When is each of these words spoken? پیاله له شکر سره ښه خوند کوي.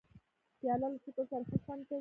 پیاله 0.59 0.87
له 0.93 0.97
شکر 1.03 1.23
سره 1.29 1.43
ښه 1.49 1.57
خوند 1.65 1.81
کوي. 1.85 1.89